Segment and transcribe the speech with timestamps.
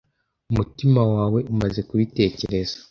[0.51, 2.75] umutima wawe umaze kubitekereza